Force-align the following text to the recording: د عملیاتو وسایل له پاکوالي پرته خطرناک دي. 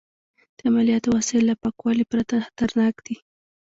د 0.57 0.59
عملیاتو 0.69 1.07
وسایل 1.17 1.43
له 1.49 1.55
پاکوالي 1.63 2.05
پرته 2.11 2.35
خطرناک 2.45 2.95
دي. 3.05 3.15